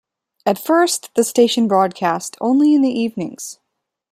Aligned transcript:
At 0.47 0.57
first, 0.57 1.11
the 1.13 1.23
station 1.23 1.67
broadcast 1.67 2.35
only 2.41 2.73
in 2.73 2.81
the 2.81 2.89
evenings. 2.89 3.59